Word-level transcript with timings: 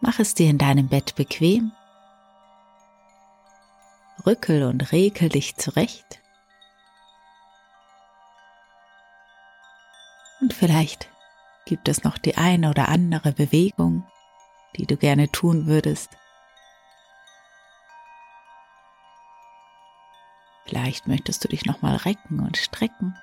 Mach 0.00 0.18
es 0.18 0.34
dir 0.34 0.48
in 0.48 0.58
deinem 0.58 0.88
Bett 0.88 1.14
bequem. 1.16 1.72
Rückel 4.24 4.64
und 4.64 4.92
rekel 4.92 5.28
dich 5.28 5.56
zurecht. 5.56 6.20
Und 10.40 10.52
vielleicht 10.52 11.08
gibt 11.64 11.88
es 11.88 12.04
noch 12.04 12.18
die 12.18 12.36
eine 12.36 12.70
oder 12.70 12.88
andere 12.88 13.32
Bewegung, 13.32 14.06
die 14.76 14.86
du 14.86 14.96
gerne 14.96 15.30
tun 15.30 15.66
würdest. 15.66 16.10
Vielleicht 20.66 21.06
möchtest 21.06 21.44
du 21.44 21.48
dich 21.48 21.64
noch 21.64 21.80
mal 21.80 21.96
recken 21.96 22.40
und 22.40 22.56
strecken. 22.56 23.16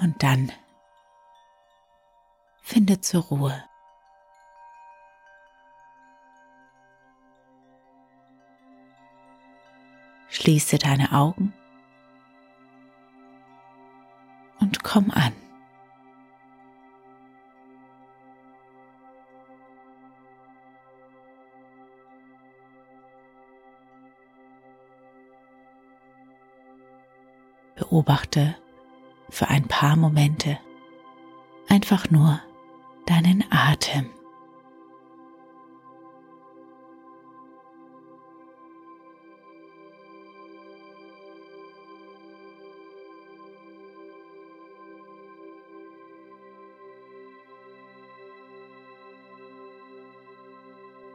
Und 0.00 0.22
dann 0.22 0.50
finde 2.62 3.02
zur 3.02 3.22
Ruhe. 3.24 3.64
Schließe 10.28 10.78
deine 10.78 11.12
Augen 11.12 11.52
und 14.60 14.82
komm 14.82 15.10
an. 15.10 15.34
Beobachte 27.74 28.59
für 29.30 29.48
ein 29.48 29.66
paar 29.66 29.96
Momente 29.96 30.58
einfach 31.68 32.10
nur 32.10 32.40
deinen 33.06 33.44
Atem. 33.50 34.10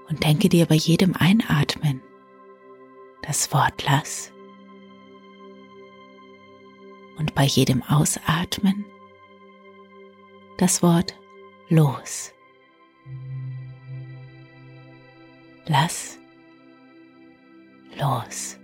Und 0.08 0.24
denke 0.24 0.50
dir 0.50 0.66
bei 0.68 0.76
jedem 0.76 1.16
Einatmen 1.16 2.02
das 3.24 3.52
Wort 3.52 3.84
lass 3.86 4.34
und 7.18 7.36
bei 7.36 7.44
jedem 7.46 7.84
Ausatmen 7.84 8.86
das 10.58 10.81
Wort 10.81 11.18
los. 11.70 12.31
Lass 15.68 16.18
los. 17.98 18.58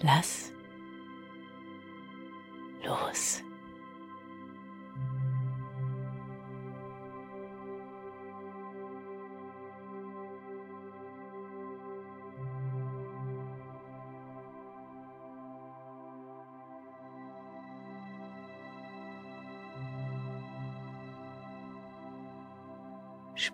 Lass 0.00 0.52
los. 2.84 3.42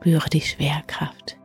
Spüre 0.09 0.31
die 0.31 0.41
Schwerkraft. 0.41 1.37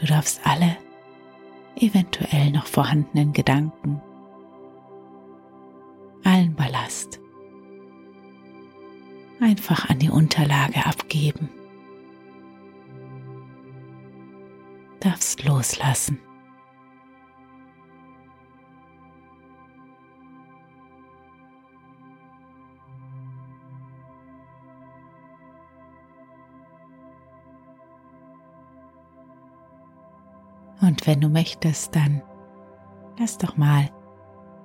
Du 0.00 0.06
darfst 0.06 0.40
alle 0.46 0.78
eventuell 1.78 2.52
noch 2.52 2.64
vorhandenen 2.64 3.34
Gedanken, 3.34 4.00
allen 6.24 6.54
Ballast 6.54 7.20
einfach 9.40 9.90
an 9.90 9.98
die 9.98 10.08
Unterlage 10.08 10.86
abgeben. 10.86 11.50
Darfst 15.00 15.44
loslassen. 15.44 16.18
Wenn 31.06 31.20
du 31.20 31.28
möchtest, 31.28 31.94
dann 31.94 32.20
lass 33.16 33.38
doch 33.38 33.56
mal 33.56 33.88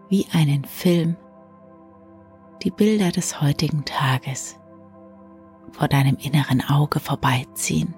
wie 0.09 0.25
einen 0.34 0.66
Film 0.66 1.16
die 2.63 2.72
Bilder 2.72 3.12
des 3.12 3.41
heutigen 3.41 3.85
Tages 3.85 4.59
vor 5.72 5.88
deinem 5.88 6.18
inneren 6.18 6.62
Auge 6.68 7.00
vorbeiziehen. 7.00 7.94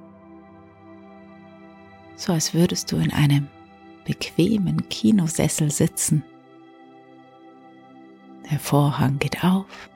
So 2.18 2.34
als 2.34 2.54
würdest 2.54 2.92
du 2.92 2.98
in 2.98 3.14
einem 3.14 3.48
bequemen 4.04 4.90
Kinosessel 4.90 5.72
sitzen. 5.72 6.22
Der 8.52 8.60
Vorhang 8.60 9.20
geht 9.20 9.42
auf 9.46 9.90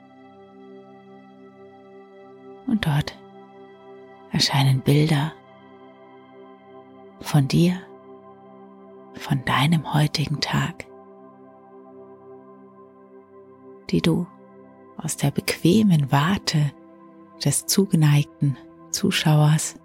und 2.66 2.86
dort 2.86 3.14
erscheinen 4.32 4.80
Bilder 4.80 5.34
von 7.20 7.46
dir 7.46 7.82
von 9.18 9.44
deinem 9.44 9.92
heutigen 9.94 10.40
Tag, 10.40 10.86
die 13.90 14.00
du 14.00 14.26
aus 14.96 15.16
der 15.16 15.30
bequemen 15.30 16.10
Warte 16.10 16.72
des 17.44 17.66
zugeneigten 17.66 18.56
Zuschauers 18.90 19.76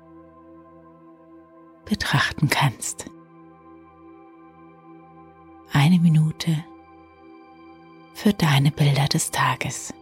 betrachten 1.85 2.49
kannst. 2.49 3.05
Eine 5.71 5.99
Minute 5.99 6.63
für 8.13 8.33
deine 8.33 8.71
Bilder 8.71 9.07
des 9.07 9.31
Tages. 9.31 9.93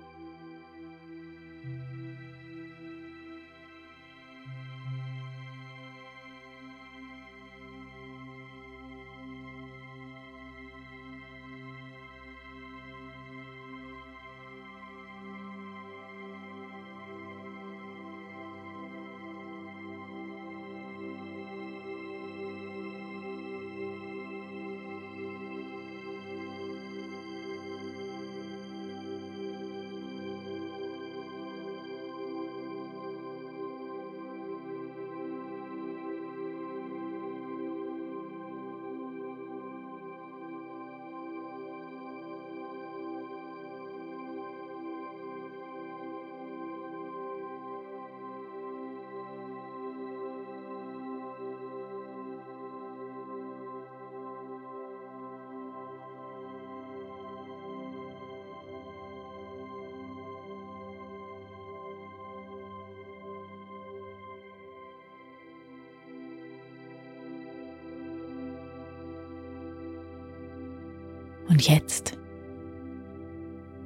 Und 71.51 71.67
jetzt, 71.67 72.17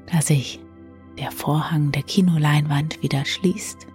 da 0.05 0.21
sich 0.21 0.63
der 1.17 1.31
Vorhang 1.31 1.91
der 1.91 2.03
Kinoleinwand 2.03 3.01
wieder 3.01 3.25
schließt, 3.25 3.87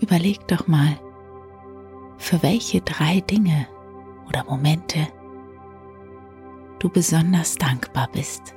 überleg 0.00 0.44
doch 0.48 0.66
mal, 0.66 0.98
für 2.18 2.42
welche 2.42 2.80
drei 2.80 3.20
Dinge 3.20 3.68
oder 4.28 4.42
Momente 4.42 5.06
du 6.80 6.88
besonders 6.88 7.54
dankbar 7.54 8.08
bist. 8.12 8.56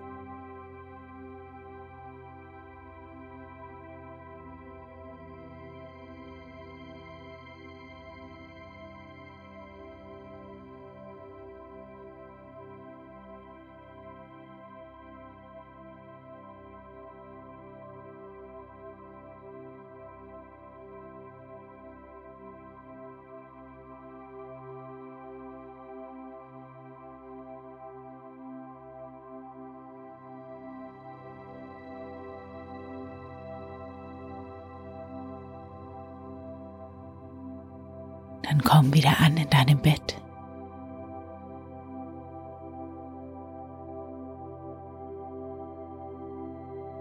Dann 38.53 38.63
komm 38.63 38.93
wieder 38.93 39.19
an 39.19 39.35
in 39.35 39.49
deinem 39.49 39.79
Bett. 39.79 40.21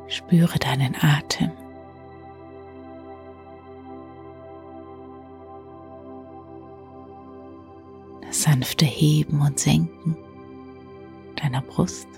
Spüre 0.07 0.59
deinen 0.59 0.97
Atem. 0.99 1.51
Das 8.23 8.45
sanfte 8.45 8.87
Heben 8.87 9.43
und 9.43 9.59
Senken 9.59 10.17
deiner 11.37 11.61
Brust 11.61 12.09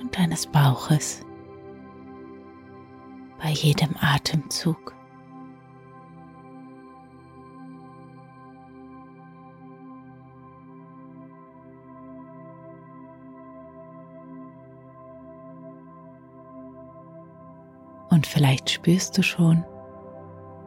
und 0.00 0.16
deines 0.16 0.46
Bauches 0.46 1.20
bei 3.38 3.50
jedem 3.50 3.94
Atemzug. 4.00 4.95
Und 18.16 18.26
vielleicht 18.26 18.70
spürst 18.70 19.18
du 19.18 19.22
schon, 19.22 19.62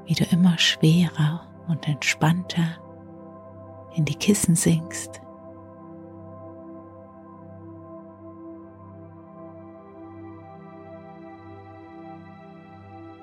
wie 0.05 0.13
du 0.13 0.23
immer 0.25 0.55
schwerer 0.59 1.47
und 1.67 1.87
entspannter 1.87 2.77
in 3.95 4.05
die 4.05 4.13
Kissen 4.13 4.55
sinkst. 4.55 5.19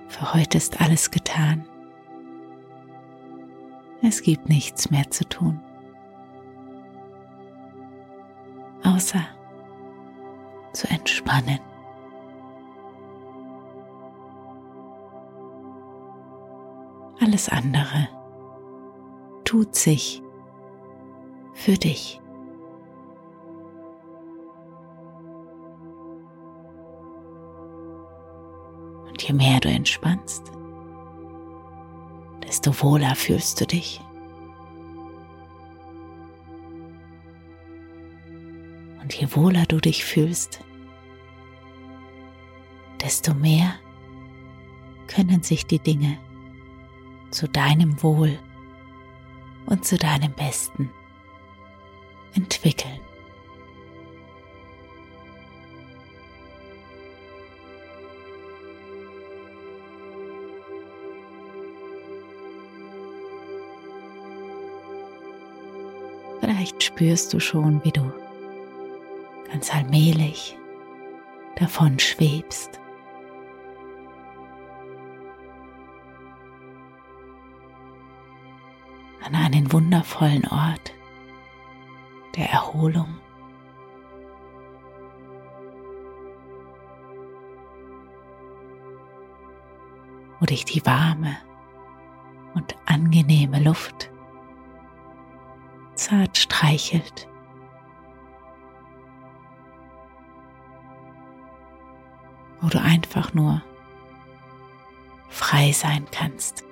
Für 0.09 0.35
heute 0.35 0.59
ist 0.59 0.81
alles 0.81 1.13
getan. 1.13 1.65
Es 4.03 4.23
gibt 4.23 4.49
nichts 4.49 4.91
mehr 4.91 5.09
zu 5.09 5.25
tun, 5.29 5.61
außer 8.83 9.23
zu 10.73 10.89
entspannen. 10.91 11.61
Alles 17.27 17.49
andere 17.49 18.07
tut 19.43 19.75
sich 19.75 20.23
für 21.55 21.73
dich. 21.73 22.21
Und 29.09 29.21
je 29.21 29.35
mehr 29.35 29.59
du 29.59 29.69
entspannst, 29.69 30.53
desto 32.47 32.81
wohler 32.81 33.17
fühlst 33.17 33.61
du 33.61 33.67
dich. 33.67 34.01
Und 39.03 39.13
je 39.15 39.35
wohler 39.35 39.67
du 39.67 39.81
dich 39.81 40.05
fühlst, 40.05 40.61
desto 43.03 43.35
mehr 43.35 43.75
können 45.09 45.43
sich 45.43 45.67
die 45.67 45.81
Dinge 45.81 46.19
zu 47.31 47.49
deinem 47.49 48.03
Wohl 48.03 48.39
und 49.67 49.85
zu 49.85 49.97
deinem 49.97 50.33
Besten 50.33 50.91
entwickeln. 52.35 53.01
Vielleicht 66.41 66.83
spürst 66.83 67.35
du 67.35 67.41
schon, 67.41 67.83
wie 67.85 67.93
du 67.93 68.13
ganz 69.51 69.75
allmählich 69.75 70.57
davon 71.57 71.99
schwebst. 71.99 72.81
An 79.27 79.35
einen 79.35 79.73
wundervollen 79.73 80.47
Ort 80.49 80.95
der 82.37 82.51
Erholung. 82.51 83.19
wo 90.39 90.47
dich 90.47 90.65
die 90.65 90.85
warme 90.85 91.37
und 92.55 92.77
angenehme 92.87 93.61
Luft 93.61 94.11
zart 95.95 96.37
streichelt. 96.37 97.29
Wo 102.61 102.69
du 102.69 102.81
einfach 102.81 103.35
nur 103.35 103.63
frei 105.29 105.73
sein 105.73 106.07
kannst. 106.11 106.65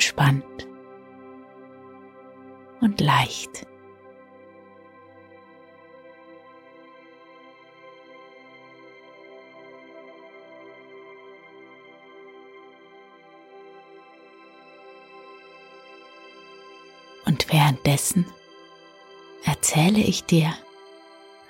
Entspannt 0.00 0.66
und 2.80 3.02
leicht. 3.02 3.66
Und 17.26 17.52
währenddessen 17.52 18.24
erzähle 19.44 19.98
ich 19.98 20.24
dir 20.24 20.54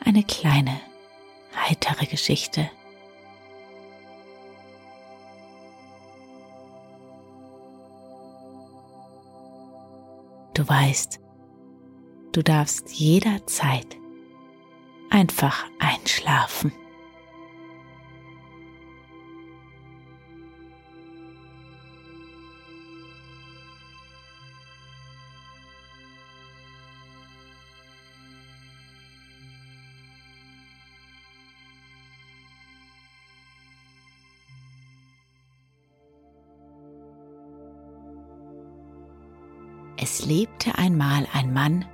eine 0.04 0.24
kleine 0.24 0.80
heitere 1.54 2.06
Geschichte. 2.06 2.68
Du 10.60 10.68
weißt, 10.68 11.20
du 12.32 12.42
darfst 12.42 12.90
jederzeit 12.92 13.96
einfach 15.08 15.64
einschlafen. 15.78 16.70
Lebte 40.30 40.78
einmal 40.78 41.26
ein 41.32 41.52
Mann, 41.52 41.84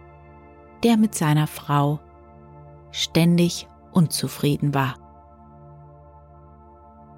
der 0.85 0.99
mit 0.99 1.15
seiner 1.15 1.47
Frau 1.47 2.01
ständig 2.91 3.67
unzufrieden 3.93 4.75
war, 4.75 4.97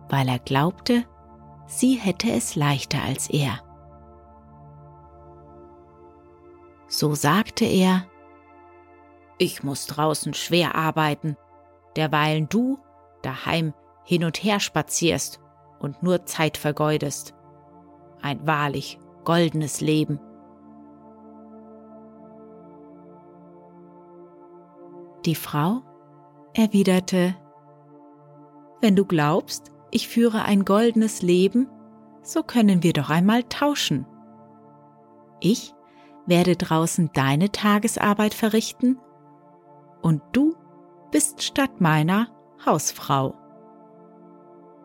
weil 0.08 0.28
er 0.28 0.38
glaubte, 0.38 1.04
sie 1.66 1.94
hätte 1.94 2.30
es 2.30 2.54
leichter 2.54 3.02
als 3.02 3.28
er. 3.28 3.58
So 6.86 7.16
sagte 7.16 7.64
er, 7.64 8.06
ich 9.38 9.64
muss 9.64 9.86
draußen 9.86 10.34
schwer 10.34 10.76
arbeiten, 10.76 11.36
derweilen 11.96 12.48
du 12.48 12.78
daheim 13.22 13.74
hin 14.04 14.24
und 14.24 14.42
her 14.42 14.60
spazierst 14.60 15.40
und 15.80 16.00
nur 16.02 16.26
Zeit 16.26 16.56
vergeudest. 16.56 17.34
Ein 18.22 18.46
wahrlich 18.46 19.00
goldenes 19.24 19.80
Leben. 19.80 20.20
Die 25.28 25.34
Frau 25.34 25.82
erwiderte, 26.54 27.36
Wenn 28.80 28.96
du 28.96 29.04
glaubst, 29.04 29.70
ich 29.90 30.08
führe 30.08 30.44
ein 30.44 30.64
goldenes 30.64 31.20
Leben, 31.20 31.68
so 32.22 32.42
können 32.42 32.82
wir 32.82 32.94
doch 32.94 33.10
einmal 33.10 33.42
tauschen. 33.42 34.06
Ich 35.40 35.74
werde 36.24 36.56
draußen 36.56 37.10
deine 37.12 37.52
Tagesarbeit 37.52 38.32
verrichten 38.32 38.98
und 40.00 40.22
du 40.32 40.56
bist 41.10 41.42
statt 41.42 41.78
meiner 41.78 42.28
Hausfrau. 42.64 43.34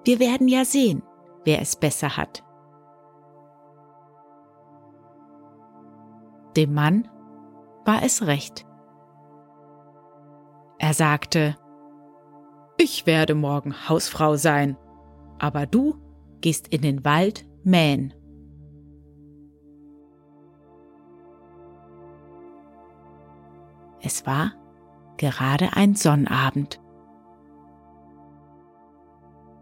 Wir 0.03 0.19
werden 0.19 0.49
ja 0.49 0.65
sehen, 0.65 1.03
wer 1.45 1.61
es 1.61 1.77
besser 1.77 2.17
hat. 2.17 2.43
Dem 6.57 6.73
Mann 6.73 7.07
war 7.85 8.03
es 8.03 8.27
recht. 8.27 8.65
Er 10.93 10.97
sagte, 10.97 11.55
ich 12.77 13.07
werde 13.07 13.33
morgen 13.33 13.89
Hausfrau 13.89 14.35
sein, 14.35 14.77
aber 15.39 15.65
du 15.65 15.95
gehst 16.39 16.67
in 16.67 16.83
den 16.83 17.03
Wald 17.03 17.47
mähen. 17.63 18.13
Es 24.03 24.27
war 24.27 24.53
gerade 25.17 25.69
ein 25.73 25.95
Sonnabend. 25.95 26.79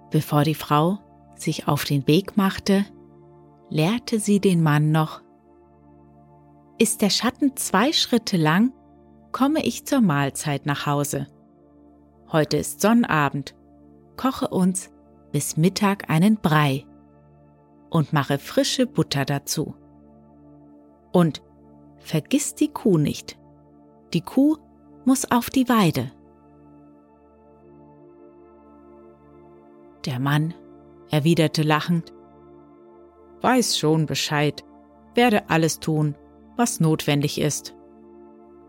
Bevor 0.10 0.44
die 0.44 0.54
Frau 0.54 1.00
sich 1.36 1.66
auf 1.70 1.86
den 1.86 2.06
Weg 2.08 2.36
machte, 2.36 2.84
lehrte 3.70 4.20
sie 4.20 4.42
den 4.42 4.62
Mann 4.62 4.92
noch 4.92 5.22
Ist 6.78 7.02
der 7.02 7.10
Schatten 7.10 7.56
zwei 7.56 7.94
Schritte 7.94 8.36
lang, 8.36 8.74
komme 9.32 9.64
ich 9.66 9.86
zur 9.86 10.02
Mahlzeit 10.02 10.66
nach 10.66 10.86
Hause. 10.86 11.28
Heute 12.32 12.58
ist 12.58 12.82
Sonnabend, 12.82 13.56
koche 14.18 14.48
uns 14.48 14.92
bis 15.32 15.58
Mittag 15.58 16.10
einen 16.10 16.38
Brei 16.38 16.86
und 17.90 18.14
mache 18.14 18.38
frische 18.38 18.88
Butter 18.88 19.26
dazu. 19.26 19.76
Und 21.12 21.42
vergiss 21.98 22.56
die 22.56 22.70
Kuh 22.70 22.98
nicht. 22.98 23.38
Die 24.14 24.22
Kuh 24.22 24.58
muss 25.06 25.30
auf 25.30 25.50
die 25.50 25.68
Weide. 25.68 26.12
Der 30.06 30.20
Mann 30.20 30.54
erwiderte 31.10 31.64
lachend, 31.64 32.14
Weiß 33.42 33.78
schon 33.78 34.06
Bescheid, 34.06 34.64
werde 35.16 35.50
alles 35.50 35.80
tun, 35.80 36.16
was 36.58 36.80
notwendig 36.80 37.42
ist. 37.42 37.76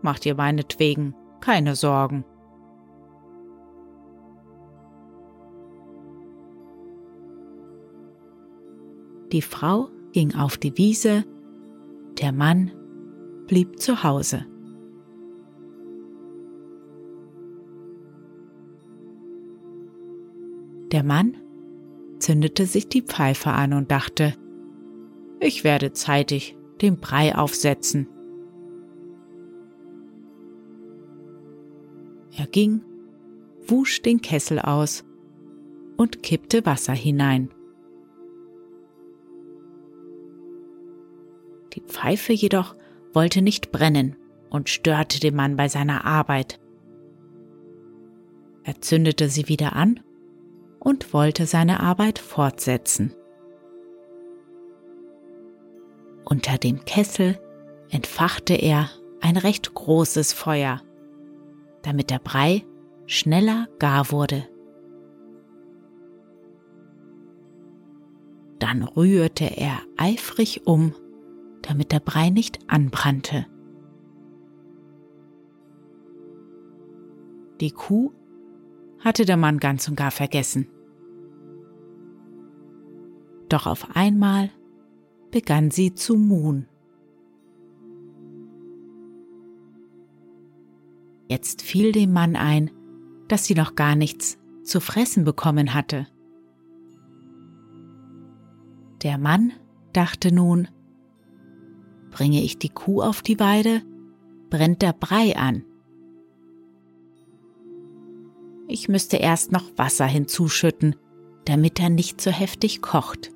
Mach 0.03 0.19
dir 0.19 0.35
meinetwegen 0.35 1.15
keine 1.39 1.75
Sorgen. 1.75 2.25
Die 9.31 9.41
Frau 9.41 9.89
ging 10.11 10.35
auf 10.35 10.57
die 10.57 10.77
Wiese, 10.77 11.23
der 12.19 12.31
Mann 12.31 12.71
blieb 13.47 13.79
zu 13.79 14.03
Hause. 14.03 14.45
Der 20.91 21.03
Mann 21.03 21.37
zündete 22.19 22.67
sich 22.67 22.87
die 22.87 23.01
Pfeife 23.01 23.49
an 23.49 23.73
und 23.73 23.89
dachte, 23.89 24.35
ich 25.39 25.63
werde 25.63 25.93
zeitig 25.93 26.55
den 26.81 26.99
Brei 26.99 27.35
aufsetzen. 27.35 28.07
Ging, 32.53 32.81
wusch 33.67 34.01
den 34.01 34.21
Kessel 34.21 34.59
aus 34.59 35.03
und 35.97 36.23
kippte 36.23 36.65
Wasser 36.65 36.93
hinein. 36.93 37.49
Die 41.73 41.81
Pfeife 41.81 42.31
jedoch 42.31 42.75
wollte 43.11 43.41
nicht 43.41 43.71
brennen 43.71 44.15
und 44.49 44.69
störte 44.69 45.19
den 45.19 45.35
Mann 45.35 45.57
bei 45.57 45.67
seiner 45.67 46.05
Arbeit. 46.05 46.59
Er 48.63 48.79
zündete 48.79 49.27
sie 49.27 49.49
wieder 49.49 49.75
an 49.75 49.99
und 50.79 51.13
wollte 51.13 51.45
seine 51.45 51.79
Arbeit 51.79 52.19
fortsetzen. 52.19 53.13
Unter 56.25 56.57
dem 56.57 56.85
Kessel 56.85 57.39
entfachte 57.89 58.53
er 58.53 58.89
ein 59.21 59.37
recht 59.37 59.73
großes 59.73 60.33
Feuer, 60.33 60.81
damit 61.83 62.09
der 62.09 62.19
Brei 62.19 62.65
schneller 63.05 63.67
gar 63.79 64.11
wurde. 64.11 64.47
Dann 68.59 68.83
rührte 68.83 69.45
er 69.45 69.79
eifrig 69.97 70.65
um 70.65 70.93
damit 71.63 71.91
der 71.91 71.99
Brei 71.99 72.29
nicht 72.29 72.59
anbrannte. 72.67 73.45
Die 77.61 77.71
Kuh 77.71 78.11
hatte 78.99 79.25
der 79.25 79.37
Mann 79.37 79.59
ganz 79.59 79.87
und 79.87 79.95
gar 79.95 80.11
vergessen. 80.11 80.67
Doch 83.49 83.67
auf 83.67 83.95
einmal 83.95 84.49
begann 85.31 85.71
sie 85.71 85.93
zu 85.93 86.15
muhen. 86.15 86.67
Jetzt 91.33 91.63
fiel 91.63 91.91
dem 91.91 92.13
Mann 92.13 92.35
ein, 92.35 92.69
dass 93.27 93.45
sie 93.45 93.55
noch 93.55 93.73
gar 93.73 93.95
nichts 93.95 94.37
zu 94.61 94.79
fressen 94.79 95.23
bekommen 95.23 95.73
hatte. 95.73 96.05
Der 99.01 99.17
Mann 99.17 99.51
dachte 99.93 100.31
nun, 100.31 100.67
Bringe 102.11 102.43
ich 102.43 102.59
die 102.59 102.69
Kuh 102.69 103.01
auf 103.01 103.23
die 103.23 103.39
Weide, 103.39 103.81
brennt 104.51 104.83
der 104.83 104.93
Brei 104.93 105.35
an. 105.35 105.63
Ich 108.67 108.87
müsste 108.87 109.17
erst 109.17 109.51
noch 109.51 109.75
Wasser 109.75 110.05
hinzuschütten, 110.05 110.95
damit 111.45 111.79
er 111.79 111.89
nicht 111.89 112.21
so 112.21 112.29
heftig 112.29 112.83
kocht. 112.83 113.31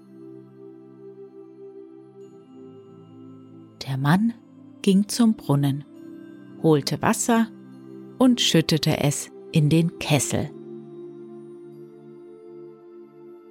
Der 3.88 3.98
Mann 3.98 4.36
ging 4.84 5.08
zum 5.08 5.34
Brunnen, 5.34 5.84
holte 6.62 7.02
Wasser 7.02 7.48
und 8.18 8.42
schüttete 8.42 9.00
es 9.00 9.30
in 9.52 9.70
den 9.70 10.00
Kessel. 10.00 10.50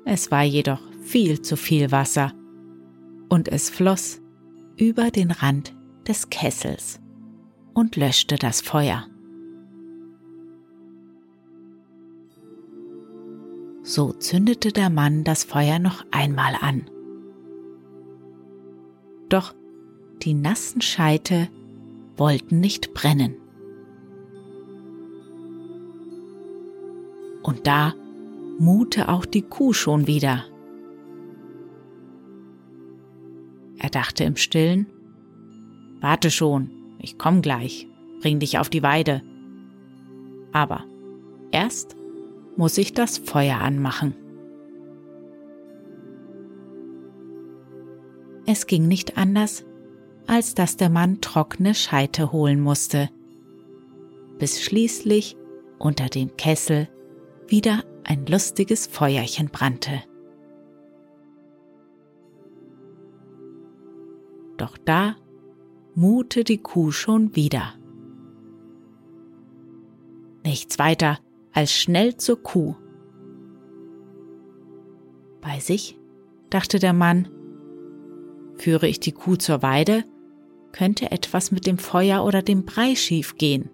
Es 0.05 0.31
war 0.31 0.43
jedoch 0.43 0.81
viel 1.01 1.43
zu 1.43 1.57
viel 1.57 1.91
Wasser 1.91 2.33
und 3.29 3.49
es 3.49 3.71
floss 3.71 4.21
über 4.77 5.11
den 5.11 5.31
Rand 5.31 5.75
des 6.07 6.31
Kessels 6.31 7.01
und 7.75 7.97
löschte 7.97 8.37
das 8.37 8.61
Feuer. 8.61 9.07
So 13.83 14.13
zündete 14.13 14.73
der 14.73 14.91
Mann 14.91 15.23
das 15.23 15.45
Feuer 15.45 15.79
noch 15.79 16.05
einmal 16.11 16.55
an. 16.61 16.91
Doch 19.29 19.55
die 20.23 20.35
nassen 20.35 20.81
Scheite 20.81 21.49
wollten 22.17 22.61
nicht 22.61 22.95
brennen. 22.95 23.37
Und 27.47 27.69
da 27.69 27.95
mute 28.59 29.09
auch 29.09 29.25
die 29.25 29.43
Kuh 29.43 29.73
schon 29.73 30.09
wieder 30.09 30.45
Er 33.79 33.91
dachte 33.91 34.25
im 34.25 34.35
stillen, 34.35 34.87
Warte 36.01 36.33
schon, 36.33 36.71
ich 36.99 37.19
komm 37.19 37.41
gleich, 37.41 37.87
bring 38.21 38.41
dich 38.41 38.59
auf 38.59 38.69
die 38.69 38.83
Weide. 38.83 39.23
Aber 40.51 40.85
erst 41.53 41.95
muss 42.57 42.79
ich 42.79 42.95
das 42.95 43.19
Feuer 43.19 43.61
anmachen. 43.61 44.15
Es 48.45 48.67
ging 48.67 48.89
nicht 48.89 49.17
anders, 49.17 49.65
als 50.27 50.55
dass 50.55 50.77
der 50.77 50.91
Mann 50.91 51.21
trockene 51.21 51.75
Scheite 51.75 52.33
holen 52.33 52.61
musste, 52.61 53.09
bis 54.41 54.61
schließlich 54.61 55.37
unter 55.79 56.09
dem 56.09 56.37
Kessel 56.37 56.89
wieder 57.49 57.85
ein 58.05 58.27
lustiges 58.27 58.87
Feuerchen 58.87 59.49
brannte. 59.49 60.03
Doch 64.57 64.79
da 64.79 65.17
mute 65.95 66.45
die 66.45 66.59
Kuh 66.59 66.91
schon 66.91 67.35
wieder. 67.35 67.75
Nichts 70.45 70.79
weiter 70.79 71.19
als 71.53 71.73
schnell 71.73 72.17
zur 72.17 72.43
Kuh. 72.43 72.77
Bei 75.41 75.59
sich 75.61 75.99
dachte 76.51 76.79
der 76.79 76.93
Mann, 76.93 77.29
führe 78.57 78.89
ich 78.89 79.01
die 79.01 79.13
Kuh 79.13 79.37
zur 79.37 79.63
Weide, 79.63 80.05
könnte 80.73 81.11
etwas 81.11 81.51
mit 81.51 81.67
dem 81.67 81.79
Feuer 81.79 82.25
oder 82.25 82.43
dem 82.43 82.65
Brei 82.65 82.95
schief 82.95 83.37
gehen. 83.37 83.71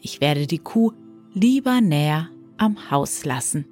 Ich 0.00 0.20
werde 0.20 0.46
die 0.46 0.58
Kuh 0.58 0.92
lieber 1.32 1.80
näher 1.80 2.28
am 2.60 2.90
Haus 2.90 3.24
lassen. 3.24 3.64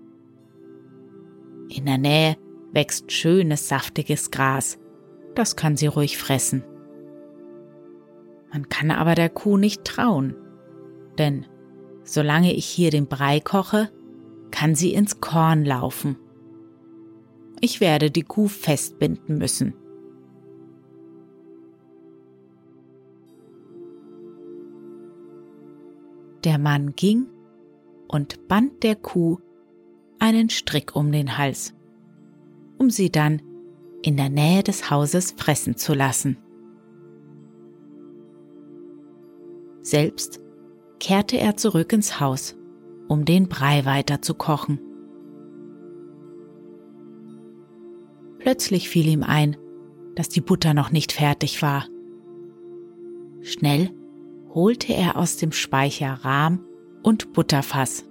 In 1.69 1.85
der 1.85 1.99
Nähe 1.99 2.37
wächst 2.73 3.13
schönes, 3.13 3.69
saftiges 3.69 4.31
Gras. 4.31 4.79
Das 5.35 5.57
kann 5.57 5.77
sie 5.77 5.87
ruhig 5.87 6.17
fressen. 6.17 6.65
Man 8.51 8.71
kann 8.71 8.91
aber 8.91 9.15
der 9.15 9.29
Kuh 9.29 9.59
nicht 9.59 9.85
trauen, 9.85 10.35
denn 11.19 11.45
solange 12.03 12.55
ich 12.55 12.65
hier 12.65 12.91
den 12.91 13.07
Brei 13.07 13.41
koche, 13.41 13.91
kann 14.51 14.75
sie 14.75 14.95
ins 14.95 15.21
Korn 15.21 15.67
laufen. 15.67 16.17
Ich 17.61 17.81
werde 17.81 18.11
die 18.11 18.23
Kuh 18.23 18.49
festbinden 18.49 19.37
müssen. 19.37 19.75
Der 26.45 26.57
Mann 26.57 26.95
ging 26.97 27.27
und 28.09 28.49
band 28.49 28.83
der 28.83 28.97
Kuh 28.97 29.39
einen 30.19 30.51
Strick 30.51 30.97
um 30.97 31.13
den 31.13 31.39
Hals, 31.39 31.75
um 32.79 32.91
sie 32.91 33.11
dann 33.11 33.43
in 34.03 34.17
der 34.17 34.31
Nähe 34.31 34.63
des 34.63 34.91
Hauses 34.91 35.33
fressen 35.37 35.77
zu 35.77 35.95
lassen. 35.95 36.39
Selbst 39.83 40.41
kehrte 40.99 41.39
er 41.39 41.57
zurück 41.57 41.93
ins 41.93 42.21
Haus, 42.21 42.57
um 43.09 43.25
den 43.25 43.49
Brei 43.49 43.85
weiter 43.85 44.21
zu 44.21 44.35
kochen. 44.35 44.81
Plötzlich 48.39 48.89
fiel 48.89 49.07
ihm 49.09 49.23
ein, 49.23 49.57
dass 50.15 50.29
die 50.29 50.41
Butter 50.41 50.75
noch 50.75 50.91
nicht 50.91 51.13
fertig 51.13 51.63
war. 51.63 51.87
Schnell 53.41 53.91
holte 54.53 54.93
er 54.93 55.17
aus 55.17 55.37
dem 55.37 55.53
Speicher 55.53 56.13
Rahm 56.13 56.68
und 57.03 57.33
Butterfass 57.33 58.05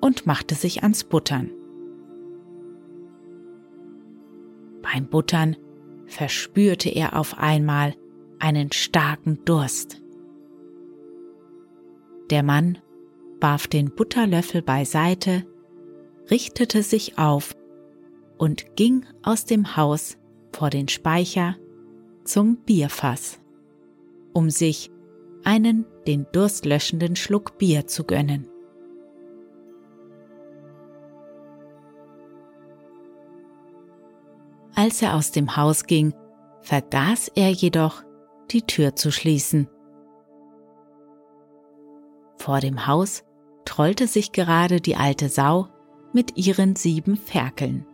und 0.00 0.26
machte 0.26 0.54
sich 0.54 0.82
ans 0.82 1.04
Buttern. 1.04 1.50
Beim 4.82 5.06
Buttern 5.06 5.56
verspürte 6.06 6.88
er 6.88 7.18
auf 7.18 7.38
einmal 7.38 7.94
einen 8.38 8.72
starken 8.72 9.44
Durst. 9.44 10.00
Der 12.30 12.42
Mann 12.42 12.78
warf 13.40 13.66
den 13.66 13.90
Butterlöffel 13.90 14.62
beiseite, 14.62 15.46
richtete 16.30 16.82
sich 16.82 17.18
auf 17.18 17.54
und 18.36 18.76
ging 18.76 19.04
aus 19.22 19.44
dem 19.44 19.76
Haus 19.76 20.18
vor 20.52 20.70
den 20.70 20.88
Speicher 20.88 21.56
zum 22.24 22.56
Bierfass, 22.56 23.40
um 24.32 24.50
sich 24.50 24.90
einen 25.44 25.84
den 26.06 26.26
durstlöschenden 26.32 27.16
Schluck 27.16 27.58
Bier 27.58 27.86
zu 27.86 28.04
gönnen. 28.04 28.48
Als 34.74 35.02
er 35.02 35.16
aus 35.16 35.32
dem 35.32 35.56
Haus 35.56 35.86
ging, 35.86 36.14
vergaß 36.62 37.32
er 37.34 37.50
jedoch, 37.50 38.04
die 38.50 38.62
Tür 38.62 38.94
zu 38.94 39.10
schließen. 39.10 39.68
Vor 42.36 42.60
dem 42.60 42.86
Haus 42.86 43.24
trollte 43.64 44.06
sich 44.06 44.32
gerade 44.32 44.80
die 44.80 44.96
alte 44.96 45.28
Sau 45.28 45.68
mit 46.12 46.36
ihren 46.36 46.76
sieben 46.76 47.16
Ferkeln. 47.16 47.84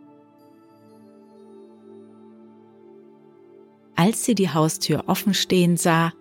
Als 3.95 4.23
sie 4.23 4.35
die 4.35 4.49
Haustür 4.49 5.05
offen 5.07 5.33
stehen 5.33 5.77
sah, 5.77 6.11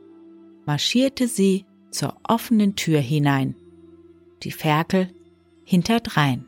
marschierte 0.67 1.29
sie 1.29 1.65
zur 1.91 2.17
offenen 2.27 2.77
Tür 2.77 3.01
hinein, 3.01 3.55
die 4.43 4.51
Ferkel 4.51 5.09
hinterdrein. 5.65 6.45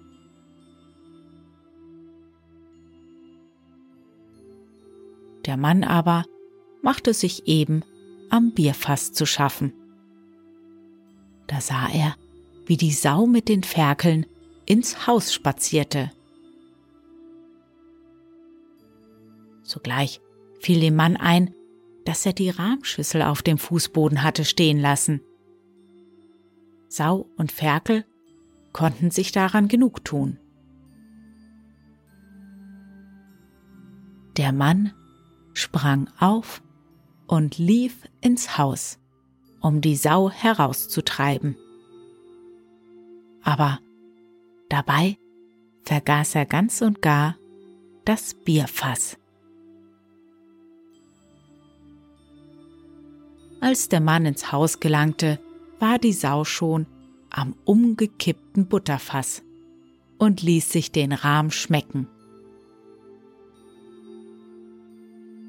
Der 5.47 5.57
Mann 5.57 5.85
aber 5.85 6.25
machte 6.83 7.15
sich 7.15 7.47
eben 7.47 7.83
am 8.31 8.53
Bierfass 8.53 9.13
zu 9.13 9.27
schaffen. 9.27 9.73
Da 11.47 11.61
sah 11.61 11.89
er, 11.89 12.17
wie 12.67 12.77
die 12.77 12.91
Sau 12.91 13.27
mit 13.27 13.49
den 13.49 13.63
Ferkeln 13.63 14.27
ins 14.67 15.07
Haus 15.07 15.33
spazierte. 15.33 16.11
Sogleich 19.63 20.21
fiel 20.61 20.81
dem 20.81 20.97
Mann 20.97 21.17
ein, 21.17 21.55
dass 22.07 22.25
er 22.25 22.33
die 22.33 22.51
Rahmschüssel 22.51 23.21
auf 23.21 23.43
dem 23.43 23.59
Fußboden 23.59 24.23
hatte 24.23 24.45
stehen 24.45 24.81
lassen. 24.81 25.21
Sau 26.89 27.29
und 27.37 27.53
Ferkel 27.53 28.07
konnten 28.73 29.11
sich 29.11 29.33
daran 29.33 29.69
genug 29.69 30.05
tun. 30.05 30.39
Der 34.37 34.53
Mann 34.53 34.93
sprang 35.53 36.09
auf 36.19 36.63
und 37.27 37.59
lief 37.59 38.07
ins 38.21 38.57
Haus, 38.57 39.01
um 39.61 39.81
die 39.81 39.97
Sau 39.97 40.31
herauszutreiben. 40.31 41.57
Aber 43.43 43.81
dabei 44.69 45.19
vergaß 45.83 46.37
er 46.37 46.47
ganz 46.47 46.83
und 46.83 47.03
gar 47.03 47.37
das 48.05 48.35
Bierfass. 48.35 49.19
Als 53.61 53.89
der 53.89 54.01
Mann 54.01 54.27
ins 54.27 54.53
Haus 54.53 54.81
gelangte, 54.81 55.39
war 55.79 55.99
die 55.99 56.13
Sau 56.13 56.45
schon 56.45 56.87
am 57.31 57.55
umgekippten 57.65 58.67
Butterfass 58.67 59.43
und 60.19 60.43
ließ 60.43 60.71
sich 60.71 60.93
den 60.93 61.13
Rahm 61.13 61.51
schmecken. 61.51 62.09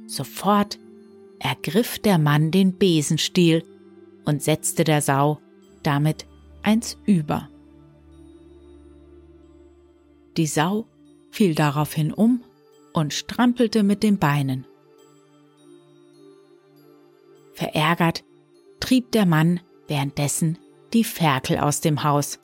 Sofort 0.07 0.79
ergriff 1.39 1.99
der 1.99 2.17
Mann 2.17 2.51
den 2.51 2.77
Besenstiel 2.77 3.63
und 4.25 4.41
setzte 4.41 4.83
der 4.83 5.01
Sau 5.01 5.39
damit 5.83 6.25
eins 6.63 6.97
über. 7.05 7.49
Die 10.37 10.47
Sau 10.47 10.85
fiel 11.31 11.55
daraufhin 11.55 12.13
um 12.13 12.43
und 12.93 13.13
strampelte 13.13 13.83
mit 13.83 14.03
den 14.03 14.17
Beinen. 14.17 14.65
Verärgert 17.57 18.23
trieb 18.79 19.11
der 19.13 19.25
Mann 19.25 19.61
währenddessen 19.87 20.59
die 20.93 21.03
Ferkel 21.03 21.57
aus 21.57 21.81
dem 21.81 22.03
Haus 22.03 22.37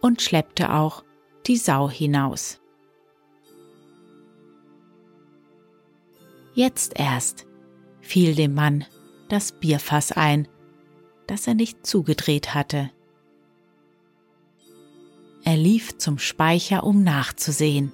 und 0.00 0.22
schleppte 0.22 0.72
auch 0.72 1.04
die 1.46 1.58
Sau 1.58 1.90
hinaus. 1.90 2.58
Jetzt 6.54 6.98
erst 6.98 7.46
fiel 8.00 8.34
dem 8.34 8.54
Mann 8.54 8.86
das 9.28 9.52
Bierfass 9.52 10.12
ein, 10.12 10.48
das 11.26 11.46
er 11.46 11.52
nicht 11.52 11.86
zugedreht 11.86 12.54
hatte. 12.54 12.90
Er 15.44 15.58
lief 15.58 15.98
zum 15.98 16.16
Speicher, 16.16 16.84
um 16.84 17.02
nachzusehen. 17.02 17.92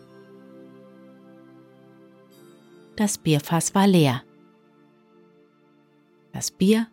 Das 2.94 3.18
Bierfass 3.18 3.74
war 3.74 3.88
leer. 3.88 4.22
Das 6.34 6.50
Bier 6.50 6.88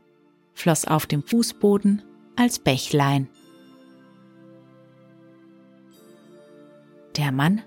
floss 0.53 0.85
auf 0.85 1.07
dem 1.07 1.23
Fußboden 1.23 2.03
als 2.35 2.59
Bächlein. 2.59 3.27
Der 7.17 7.31
Mann 7.31 7.61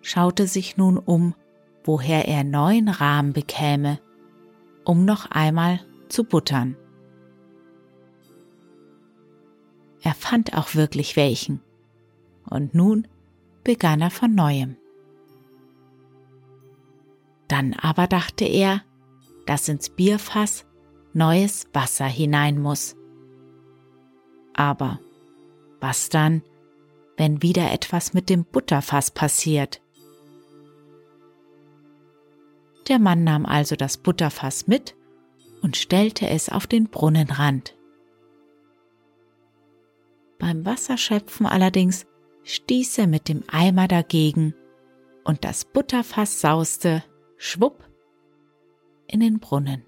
schaute 0.00 0.46
sich 0.46 0.78
nun 0.78 0.96
um, 0.96 1.34
woher 1.84 2.26
er 2.26 2.42
neuen 2.42 2.88
Rahmen 2.88 3.34
bekäme, 3.34 4.00
um 4.84 5.04
noch 5.04 5.30
einmal 5.30 5.80
zu 6.08 6.24
buttern. 6.24 6.74
Er 10.02 10.14
fand 10.14 10.56
auch 10.56 10.74
wirklich 10.74 11.16
welchen, 11.16 11.60
und 12.48 12.74
nun 12.74 13.06
begann 13.62 14.00
er 14.00 14.10
von 14.10 14.34
neuem. 14.34 14.76
Dann 17.46 17.74
aber 17.74 18.06
dachte 18.06 18.46
er, 18.46 18.82
dass 19.44 19.68
ins 19.68 19.90
Bierfass 19.90 20.64
neues 21.12 21.66
Wasser 21.72 22.06
hinein 22.06 22.60
muss. 22.60 22.96
Aber 24.54 25.00
was 25.80 26.08
dann, 26.08 26.42
wenn 27.16 27.42
wieder 27.42 27.72
etwas 27.72 28.14
mit 28.14 28.28
dem 28.28 28.44
Butterfass 28.44 29.10
passiert? 29.10 29.80
Der 32.88 32.98
Mann 32.98 33.24
nahm 33.24 33.46
also 33.46 33.76
das 33.76 33.98
Butterfass 33.98 34.66
mit 34.66 34.96
und 35.62 35.76
stellte 35.76 36.28
es 36.28 36.48
auf 36.48 36.66
den 36.66 36.88
Brunnenrand. 36.88 37.76
Beim 40.38 40.64
Wasserschöpfen 40.64 41.46
allerdings 41.46 42.06
stieß 42.44 42.98
er 42.98 43.06
mit 43.06 43.28
dem 43.28 43.44
Eimer 43.48 43.86
dagegen 43.86 44.54
und 45.24 45.44
das 45.44 45.64
Butterfass 45.64 46.40
sauste, 46.40 47.04
schwupp, 47.36 47.84
in 49.06 49.20
den 49.20 49.38
Brunnen. 49.38 49.84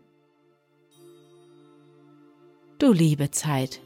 Du 2.82 2.92
liebe 2.92 3.30
Zeit, 3.30 3.80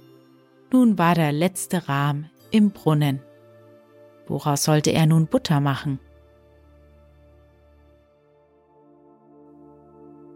nun 0.72 0.96
war 0.96 1.14
der 1.14 1.30
letzte 1.30 1.86
Rahm 1.86 2.30
im 2.50 2.70
Brunnen. 2.70 3.20
Woraus 4.26 4.64
sollte 4.64 4.90
er 4.90 5.04
nun 5.04 5.26
Butter 5.26 5.60
machen? 5.60 6.00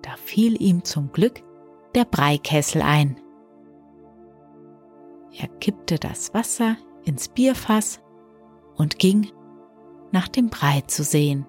Da 0.03 0.15
fiel 0.17 0.61
ihm 0.61 0.85
zum 0.85 1.11
Glück 1.11 1.43
der 1.95 2.05
Breikessel 2.05 2.83
ein. 2.83 3.19
Er 5.39 5.49
kippte 5.49 5.99
das 5.99 6.35
Wasser 6.35 6.77
ins 7.07 7.29
Bierfass 7.29 8.03
und 8.77 8.99
ging 8.99 9.33
nach 10.13 10.29
dem 10.29 10.51
Brei 10.51 10.83
zu 10.83 11.03
sehen. 11.03 11.47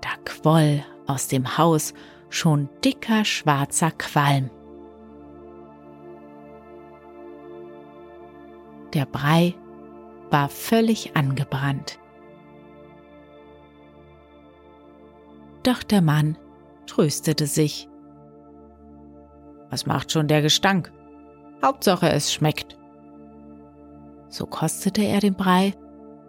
Da 0.00 0.10
quoll 0.24 0.84
aus 1.08 1.26
dem 1.26 1.58
Haus 1.58 1.94
schon 2.34 2.68
dicker 2.84 3.24
schwarzer 3.24 3.90
Qualm. 3.92 4.50
Der 8.92 9.06
Brei 9.06 9.54
war 10.30 10.48
völlig 10.48 11.16
angebrannt. 11.16 11.98
Doch 15.62 15.82
der 15.82 16.02
Mann 16.02 16.36
tröstete 16.86 17.46
sich. 17.46 17.88
Was 19.70 19.86
macht 19.86 20.12
schon 20.12 20.28
der 20.28 20.42
Gestank? 20.42 20.92
Hauptsache 21.64 22.08
es 22.10 22.32
schmeckt. 22.32 22.78
So 24.28 24.46
kostete 24.46 25.02
er 25.02 25.20
den 25.20 25.34
Brei 25.34 25.72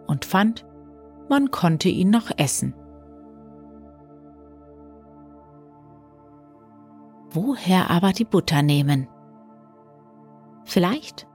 und 0.06 0.24
fand, 0.24 0.64
man 1.28 1.50
konnte 1.50 1.88
ihn 1.88 2.10
noch 2.10 2.30
essen. 2.36 2.74
Woher 7.36 7.90
aber 7.90 8.12
die 8.12 8.24
Butter 8.24 8.62
nehmen? 8.62 9.08
Vielleicht 10.64 11.28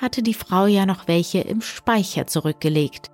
hatte 0.00 0.22
die 0.22 0.32
Frau 0.32 0.64
ja 0.64 0.86
noch 0.86 1.08
welche 1.08 1.40
im 1.40 1.60
Speicher 1.60 2.26
zurückgelegt. 2.26 3.10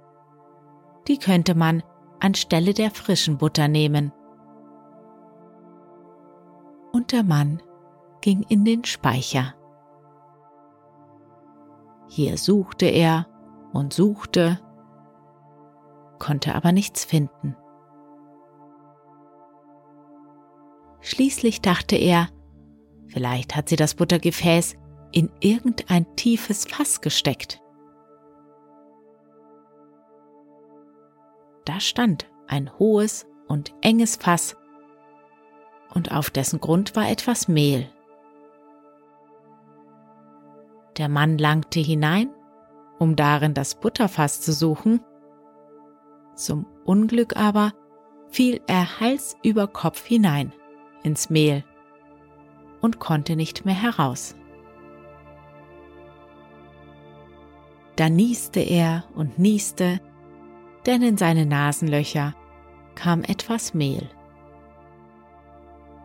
Die 1.09 1.19
könnte 1.19 1.57
man 1.57 1.83
anstelle 2.21 2.75
der 2.75 2.93
frischen 2.93 3.39
Butter 3.39 3.67
nehmen. 3.67 4.13
Und 6.93 7.11
der 7.11 7.25
Mann 7.25 7.61
ging 8.21 8.45
in 8.49 8.65
den 8.65 8.85
Speicher. 8.85 9.55
Hier 12.07 12.39
suchte 12.39 12.87
er 12.87 13.27
und 13.73 13.93
suchte, 13.93 14.61
konnte 16.21 16.55
aber 16.55 16.71
nichts 16.71 17.05
finden. 17.05 17.57
Schließlich 21.01 21.61
dachte 21.61 21.97
er, 21.97 22.29
vielleicht 23.07 23.57
hat 23.57 23.69
sie 23.69 23.77
das 23.77 23.95
Buttergefäß 23.95 24.77
in 25.13 25.31
irgendein 25.41 26.07
tiefes 26.17 26.65
Fass 26.65 27.01
gesteckt. 27.01 27.61
Da 31.65 31.81
stand 31.81 32.31
ein 32.47 32.71
hohes 32.79 33.27
und 33.47 33.75
enges 33.81 34.17
Fass, 34.17 34.57
und 35.95 36.13
auf 36.13 36.31
dessen 36.31 36.61
Grund 36.61 36.97
war 36.97 37.11
etwas 37.11 37.49
Mehl. 37.49 37.89
Der 40.99 41.09
Mann 41.09 41.39
langte 41.39 41.81
hinein, 41.81 42.31
um 42.99 43.17
darin 43.17 43.55
das 43.55 43.75
Butterfass 43.77 44.41
zu 44.43 44.53
suchen. 44.53 45.01
Zum 46.35 46.67
Unglück 46.85 47.37
aber 47.37 47.73
fiel 48.29 48.61
er 48.67 49.01
Hals 49.01 49.37
über 49.43 49.67
Kopf 49.67 50.05
hinein 50.05 50.53
ins 51.09 51.31
Mehl 51.31 51.65
und 52.83 53.01
konnte 53.01 53.35
nicht 53.35 53.65
mehr 53.65 53.75
heraus. 53.75 54.37
Da 57.97 58.09
nieste 58.11 58.61
er 58.61 59.05
und 59.15 59.39
nieste, 59.39 60.01
denn 60.87 61.03
in 61.03 61.17
seine 61.17 61.47
Nasenlöcher 61.47 62.35
kam 62.95 63.25
etwas 63.25 63.75
Mehl. 63.75 64.09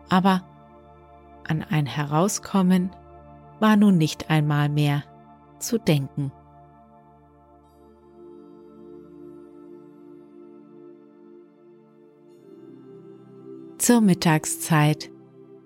Aber 0.08 0.42
an 1.46 1.62
ein 1.62 1.86
Herauskommen 1.86 2.90
war 3.60 3.76
nun 3.76 3.98
nicht 3.98 4.30
einmal 4.30 4.68
mehr 4.68 5.04
zu 5.58 5.78
denken. 5.78 6.32
Zur 13.84 14.00
Mittagszeit 14.00 15.10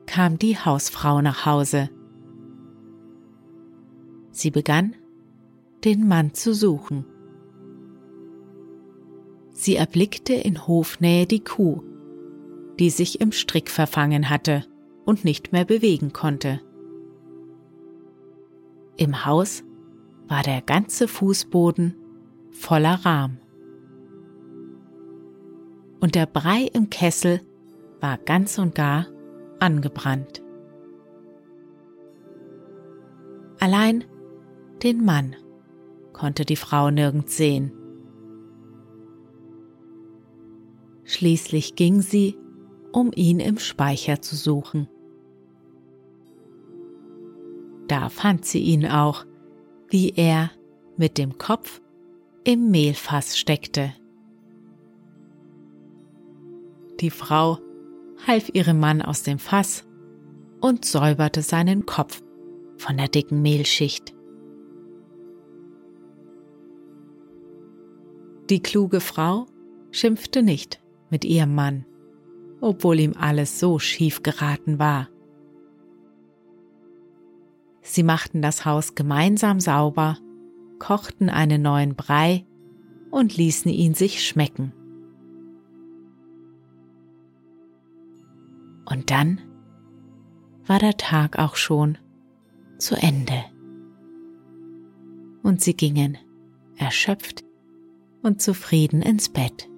kam 0.06 0.40
die 0.40 0.58
Hausfrau 0.58 1.22
nach 1.22 1.46
Hause. 1.46 1.88
Sie 4.32 4.50
begann, 4.50 4.96
den 5.84 6.08
Mann 6.08 6.34
zu 6.34 6.52
suchen. 6.52 7.04
Sie 9.52 9.76
erblickte 9.76 10.32
in 10.32 10.66
Hofnähe 10.66 11.26
die 11.26 11.44
Kuh, 11.44 11.84
die 12.80 12.90
sich 12.90 13.20
im 13.20 13.30
Strick 13.30 13.70
verfangen 13.70 14.28
hatte 14.28 14.64
und 15.04 15.24
nicht 15.24 15.52
mehr 15.52 15.64
bewegen 15.64 16.12
konnte. 16.12 16.60
Im 18.96 19.26
Haus 19.26 19.62
war 20.26 20.42
der 20.42 20.60
ganze 20.60 21.06
Fußboden 21.06 21.94
voller 22.50 22.94
Rahm. 22.94 23.38
Und 26.00 26.16
der 26.16 26.26
Brei 26.26 26.68
im 26.72 26.90
Kessel 26.90 27.42
war 28.00 28.18
ganz 28.18 28.58
und 28.58 28.74
gar 28.74 29.06
angebrannt. 29.60 30.42
Allein 33.60 34.04
den 34.82 35.04
Mann 35.04 35.34
konnte 36.12 36.44
die 36.44 36.56
Frau 36.56 36.90
nirgends 36.90 37.36
sehen. 37.36 37.72
Schließlich 41.04 41.74
ging 41.74 42.02
sie, 42.02 42.36
um 42.92 43.10
ihn 43.14 43.40
im 43.40 43.58
Speicher 43.58 44.20
zu 44.20 44.36
suchen. 44.36 44.88
Da 47.88 48.10
fand 48.10 48.44
sie 48.44 48.60
ihn 48.60 48.86
auch, 48.86 49.24
wie 49.88 50.10
er 50.10 50.50
mit 50.96 51.16
dem 51.16 51.38
Kopf 51.38 51.80
im 52.44 52.70
Mehlfass 52.70 53.38
steckte. 53.38 53.94
Die 57.00 57.10
Frau 57.10 57.58
half 58.26 58.48
ihrem 58.52 58.80
Mann 58.80 59.02
aus 59.02 59.22
dem 59.22 59.38
Fass 59.38 59.84
und 60.60 60.84
säuberte 60.84 61.42
seinen 61.42 61.86
Kopf 61.86 62.22
von 62.76 62.96
der 62.96 63.08
dicken 63.08 63.42
Mehlschicht. 63.42 64.14
Die 68.50 68.60
kluge 68.60 69.00
Frau 69.00 69.46
schimpfte 69.90 70.42
nicht 70.42 70.80
mit 71.10 71.24
ihrem 71.24 71.54
Mann, 71.54 71.84
obwohl 72.60 72.98
ihm 72.98 73.14
alles 73.18 73.60
so 73.60 73.78
schief 73.78 74.22
geraten 74.22 74.78
war. 74.78 75.08
Sie 77.82 78.02
machten 78.02 78.42
das 78.42 78.64
Haus 78.64 78.94
gemeinsam 78.94 79.60
sauber, 79.60 80.18
kochten 80.78 81.30
einen 81.30 81.62
neuen 81.62 81.94
Brei 81.94 82.46
und 83.10 83.36
ließen 83.36 83.70
ihn 83.70 83.94
sich 83.94 84.26
schmecken. 84.26 84.72
Und 88.88 89.10
dann 89.10 89.40
war 90.66 90.78
der 90.78 90.96
Tag 90.96 91.38
auch 91.38 91.56
schon 91.56 91.98
zu 92.78 92.94
Ende. 92.94 93.44
Und 95.42 95.60
sie 95.60 95.74
gingen 95.74 96.16
erschöpft 96.76 97.44
und 98.22 98.40
zufrieden 98.40 99.02
ins 99.02 99.28
Bett. 99.28 99.68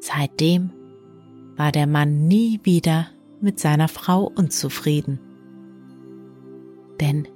Seitdem 0.00 0.72
war 1.56 1.70
der 1.70 1.86
Mann 1.86 2.26
nie 2.26 2.60
wieder 2.64 3.08
mit 3.40 3.60
seiner 3.60 3.88
Frau 3.88 4.24
unzufrieden. 4.24 5.20
Denn 7.00 7.28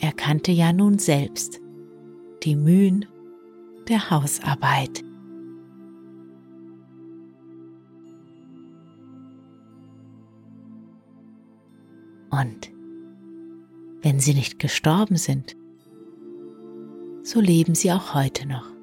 er 0.00 0.12
kannte 0.12 0.52
ja 0.52 0.72
nun 0.72 0.98
selbst 0.98 1.60
die 2.42 2.56
Mühen 2.56 3.06
der 3.88 4.10
Hausarbeit. 4.10 5.02
Und 12.30 12.70
wenn 14.02 14.20
sie 14.20 14.34
nicht 14.34 14.58
gestorben 14.58 15.16
sind, 15.16 15.56
so 17.22 17.40
leben 17.40 17.74
sie 17.74 17.92
auch 17.92 18.14
heute 18.14 18.46
noch 18.46 18.74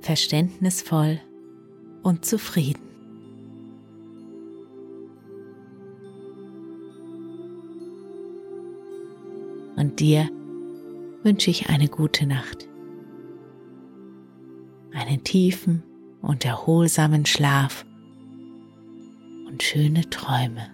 verständnisvoll 0.00 1.20
und 2.02 2.24
zufrieden. 2.24 2.82
Und 9.76 9.98
dir 9.98 10.30
wünsche 11.24 11.50
ich 11.50 11.70
eine 11.70 11.88
gute 11.88 12.26
Nacht, 12.26 12.68
einen 14.92 15.24
tiefen 15.24 15.82
und 16.20 16.44
erholsamen 16.44 17.26
Schlaf 17.26 17.84
und 19.46 19.62
schöne 19.62 20.08
Träume. 20.10 20.70